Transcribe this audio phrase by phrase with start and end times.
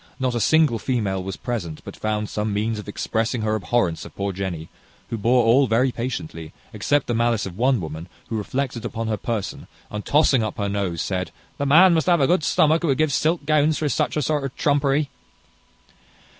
[0.19, 4.15] Not a single female was present but found some means of expressing her abhorrence of
[4.15, 4.67] poor Jenny,
[5.11, 9.15] who bore all very patiently, except the malice of one woman, who reflected upon her
[9.17, 11.29] person, and tossing up her nose, said,
[11.59, 14.43] "The man must have a good stomach who would give silk gowns for such sort
[14.43, 15.09] of trumpery!"